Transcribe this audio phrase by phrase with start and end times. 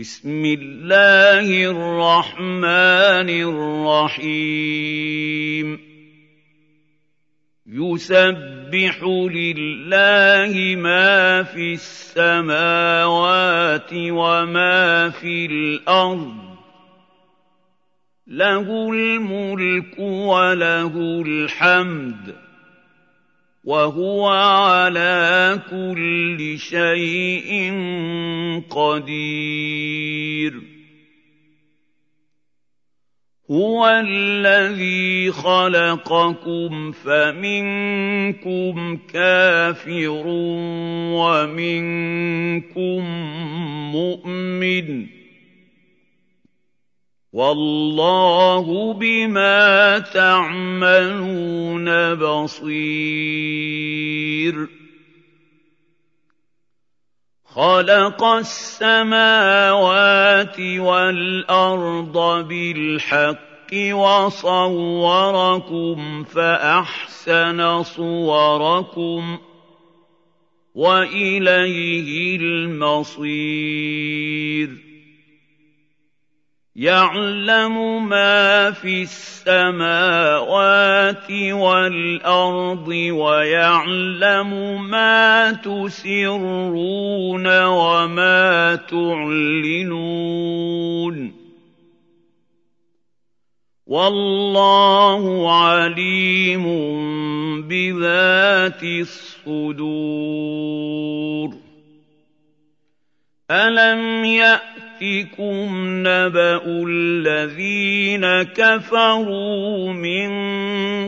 [0.00, 3.30] بسم الله الرحمن
[4.18, 5.80] الرحيم.
[7.66, 16.56] يسبح لله ما في السماوات وما في الأرض.
[18.26, 22.49] له الملك وله الحمد.
[23.64, 27.72] وهو على كل شيء
[28.70, 30.54] قدير.
[33.50, 40.22] هو الذي خلقكم فمنكم كافر
[41.16, 43.04] ومنكم
[43.92, 45.19] مؤمن.
[47.32, 51.44] والله بما تعملون
[52.14, 53.60] بصير.
[57.44, 59.40] خلق السماوات
[60.60, 65.04] والأرض بالحق وصوركم
[66.24, 69.38] فأحسن صوركم
[70.74, 73.30] وإليه المصير.
[76.76, 80.30] يعلم ما في السماوات
[81.52, 84.50] والأرض ويعلم
[84.90, 86.66] ما تسرون
[87.64, 90.10] وما تعلنون.
[93.86, 96.66] والله عليم
[97.68, 100.10] بذات الصدور.
[103.50, 104.69] ألم يأت
[105.02, 105.68] يَأْتِكُمْ
[106.06, 110.30] نَبَأُ الَّذِينَ كَفَرُوا مِن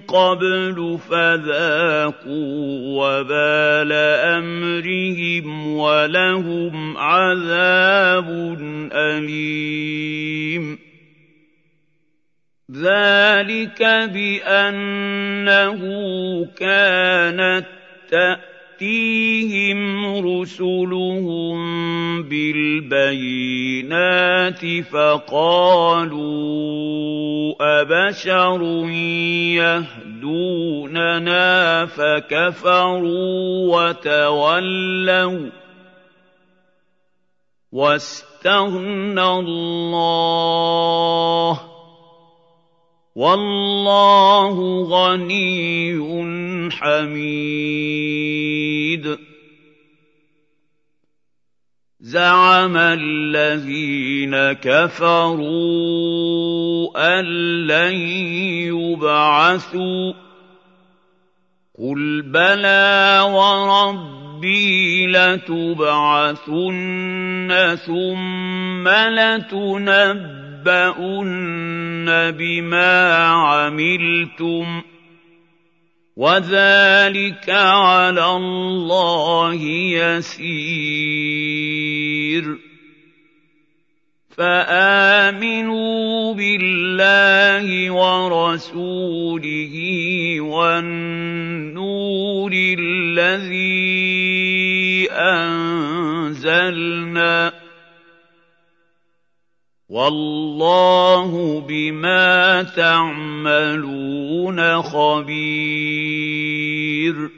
[0.00, 2.68] قَبْلُ فَذَاقُوا
[3.00, 3.92] وَبَالَ
[4.36, 8.28] أَمْرِهِمْ وَلَهُمْ عَذَابٌ
[8.92, 10.78] أَلِيمٌ.
[12.72, 15.80] ذَلِكَ بِأَنَّهُ
[16.56, 17.66] كَانَتْ
[18.10, 18.47] تَأْتِي
[18.78, 21.58] تَأْتِيهِمْ رُسُلُهُم
[22.22, 23.32] بِالْبَيِّنَاتِ
[24.86, 26.28] فَقَالُوا
[27.60, 28.62] أَبَشَرٌ
[29.58, 31.46] يَهْدُونَنَا
[31.86, 35.50] فَكَفَرُوا وَتَوَلَّوْا
[37.72, 40.80] وَاسْتَغْنَى اللَّهُ
[43.16, 45.98] وَاللَّهُ غَنِيٌّ
[46.70, 48.47] حَمِيدٌ
[52.00, 55.58] زَعَمَ الَّذِينَ كَفَرُوا
[57.20, 57.24] أَن
[57.66, 57.96] لَّن
[58.74, 60.16] يُبْعَثُوا ۚ.
[61.78, 66.16] قُلْ بَلَىٰ وَرَبِّي لَتُبْعَثُنَّ
[67.86, 69.98] ثُمَّ لَتُنَبَّؤُنَّ
[72.30, 74.84] بِمَا عَمِلْتُمْ ۚ.
[76.18, 79.54] وَذَٰلِكَ عَلَى اللَّهِ
[80.02, 81.38] يَسِيرٌ
[84.34, 89.74] فَآمِنُوا بِاللَّهِ وَرَسُولِهِ
[90.40, 93.88] وَالنُّورِ الَّذِي
[95.38, 97.54] أَنزَلْنَا ۚ
[99.88, 107.30] وَاللَّهُ بِمَا تَعْمَلُونَ خَبِيرٌ.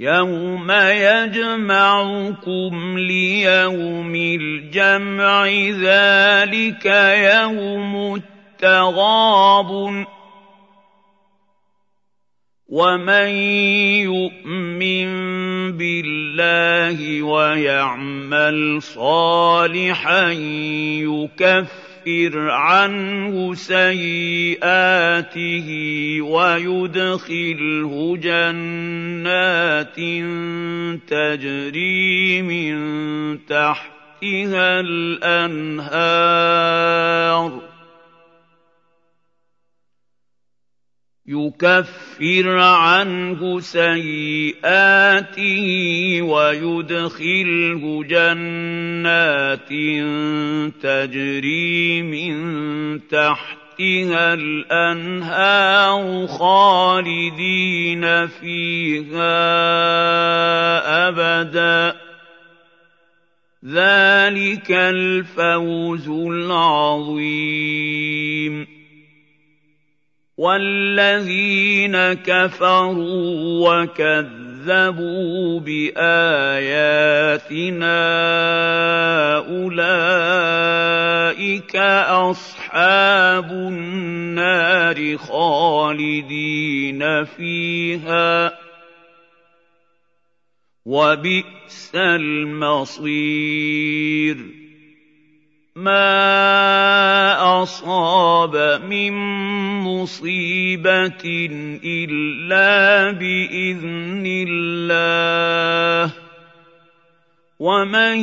[0.00, 6.86] يَوْمَ يَجْمَعُكُمْ لِيَوْمِ الْجَمْعِ ذَٰلِكَ
[7.34, 10.08] يَوْمُ التَّغَابُنِ ۗ.
[12.72, 13.28] وَمَن
[14.08, 15.08] يُؤْمِن
[15.76, 20.30] بِاللَّهِ وَيَعْمَلْ صَالِحًا
[21.04, 24.58] يُكَفِّرْ عَنْهُ سَيِّئَاتِهِ
[26.24, 29.98] وَيُدْخِلْهُ جَنَّاتٍ
[31.12, 32.72] تَجْرِي مِن
[33.46, 36.12] تَحْتِهَا الْأَنْهَارُ
[41.32, 45.66] يُكَفِّرْ عَنْهُ سَيِّئَاتِهِ
[46.22, 49.68] وَيُدْخِلْهُ جَنَّاتٍ
[50.82, 52.34] تَجْرِي مِن
[53.08, 59.32] تَحْتِهَا الْأَنْهَارُ خَالِدِينَ فِيهَا
[61.08, 61.96] أَبَدًا ۚ.
[63.64, 67.12] ذَٰلِكَ الْفَوْزُ الْعَظِيمُ.
[70.42, 76.42] وَالَّذِينَ كَفَرُوا وَكَذَّبُوا بِآيَاتِنَا
[79.38, 80.42] أُولَٰئِكَ
[81.32, 81.76] أولئك
[82.30, 88.58] أصحاب النار خالدين فيها
[90.84, 93.02] وبئس المصير
[95.76, 99.12] ما اصاب من
[99.92, 101.24] مصيبه
[101.84, 106.12] الا باذن الله
[107.58, 108.16] ومن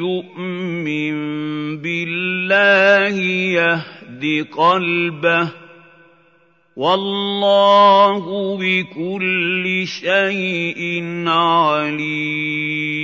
[0.00, 1.16] يؤمن
[1.82, 3.16] بالله
[3.60, 5.48] يهد قلبه
[6.76, 8.24] والله
[8.56, 12.96] بكل شيء عليم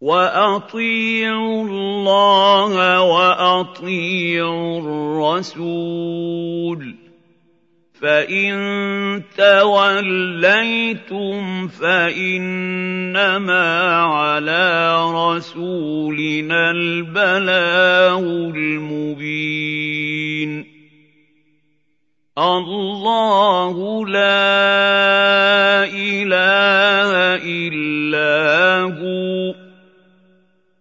[0.00, 6.94] واطيعوا الله واطيعوا الرسول
[8.00, 13.32] فان توليتم فانما
[14.02, 18.18] على رسولنا البلاغ
[18.54, 19.58] المبين
[22.38, 27.10] الله لا اله
[27.42, 29.67] الا هو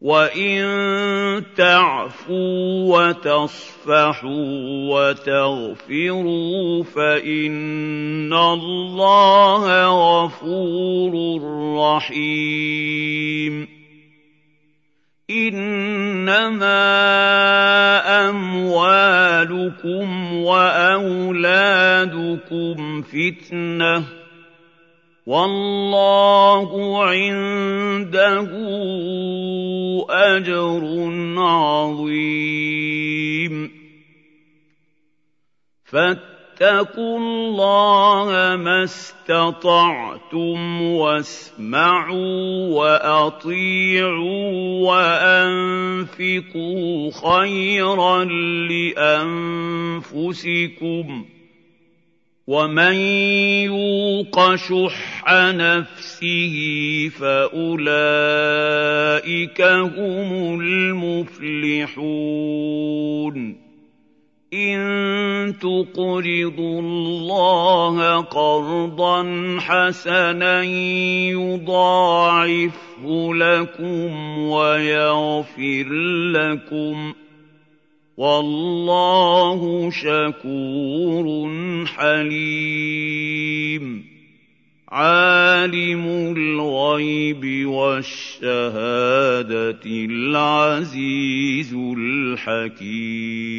[0.00, 4.44] وان تعفوا وتصفحوا
[4.92, 11.12] وتغفروا فان الله غفور
[11.78, 13.68] رحيم
[15.30, 16.86] انما
[18.28, 20.06] اموالكم
[20.44, 21.56] واولادكم
[23.02, 24.25] فتنه
[25.26, 26.70] والله
[27.04, 28.50] عنده
[30.10, 30.82] أجر
[31.38, 32.26] عظيم.
[35.84, 44.50] فاتقوا الله ما استطعتم واسمعوا وأطيعوا
[46.06, 48.24] وأنفقوا خيرا
[50.04, 51.24] لأنفسكم.
[52.46, 52.94] ومن
[53.66, 56.56] يوق شح نفسه
[57.18, 58.30] فاولئك
[59.62, 62.06] هم المفلحون
[64.54, 69.22] ان تقرضوا الله قرضا
[69.60, 70.62] حسنا
[71.34, 72.64] يضاعفه
[73.34, 75.86] لكم ويغفر
[76.32, 77.25] لكم ۖ
[78.16, 81.50] والله شكور
[81.86, 83.36] حليم.
[84.88, 88.20] عالم الغيب والشهادة
[89.86, 93.55] العزيز الحكيم.